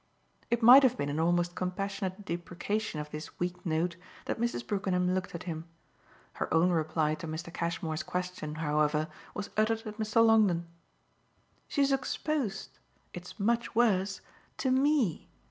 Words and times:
It 0.49 0.63
might 0.63 0.81
have 0.81 0.97
been 0.97 1.09
in 1.09 1.19
almost 1.19 1.53
compassionate 1.53 2.25
deprecation 2.25 2.99
of 2.99 3.11
this 3.11 3.37
weak 3.39 3.63
note 3.63 3.97
that 4.25 4.39
Mrs. 4.39 4.65
Brookenham 4.65 5.13
looked 5.13 5.35
at 5.35 5.43
him. 5.43 5.65
Her 6.33 6.51
own 6.51 6.71
reply 6.71 7.13
to 7.13 7.27
Mr. 7.27 7.53
Cashmere's 7.53 8.01
question, 8.01 8.55
however, 8.55 9.07
was 9.35 9.51
uttered 9.55 9.85
at 9.85 9.99
Mr. 9.99 10.25
Longdon. 10.25 10.65
"She's 11.67 11.91
exposed 11.91 12.79
it's 13.13 13.39
much 13.39 13.75
worse 13.75 14.21
to 14.57 14.71
ME. 14.71 15.29